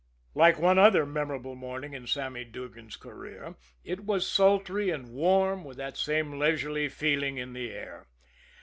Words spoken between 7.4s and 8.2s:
the air.